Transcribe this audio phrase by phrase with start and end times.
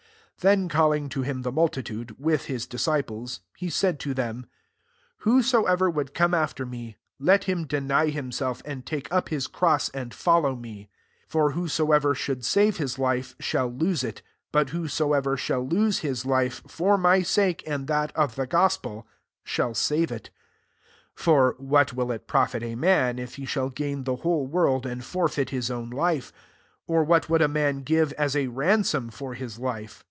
[0.43, 4.47] 34 Then calling to him the multitude, with his disciples, he said to them,
[5.17, 10.15] Whosoever would come after me, let him deny himself, and take up his cross, and
[10.15, 10.89] follow me.
[11.27, 16.25] 35 For whosoever would save his life, shall lose it; but whosoever shall lose [his
[16.25, 19.05] life] for my sake and that of the gospel,
[19.43, 20.31] shall save it.
[21.17, 24.87] 36 ("For what will it profit a man, if he shall gain the whole world
[24.87, 26.31] and forfeit his own life?
[26.87, 29.99] 37 Or what would a man give as a ransom for his life